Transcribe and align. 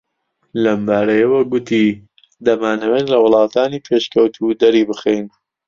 لەمبارەیەوە 0.63 1.39
گوتی 1.51 1.87
دەمانەوێت 2.45 3.05
لە 3.13 3.17
وڵاتانی 3.25 3.83
پێشکەوتوو 3.87 4.57
دەری 4.61 4.87
بخەین 4.89 5.25